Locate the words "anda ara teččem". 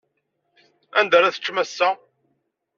0.99-1.57